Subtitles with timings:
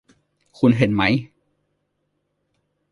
[0.57, 1.03] คุณเห็นไหม